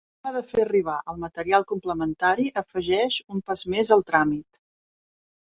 [0.05, 4.63] La forma de fer arribar el material complementari afegeix un pas més al tràmit.